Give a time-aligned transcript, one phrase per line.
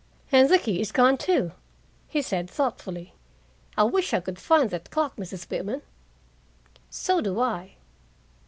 [0.31, 1.51] "And the key is gone, too!"
[2.07, 3.13] he said thoughtfully.
[3.77, 5.47] "I wish I could find that clock, Mrs.
[5.47, 5.83] Pitman."
[6.89, 7.75] "So do I."